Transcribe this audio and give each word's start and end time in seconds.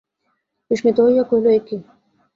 বিস্মিত 0.71 0.97
হইয়া 1.05 1.23
কহিল, 1.23 1.45
এ 1.49 1.59
কী? 1.67 1.77